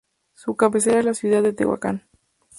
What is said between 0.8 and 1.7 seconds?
es la ciudad de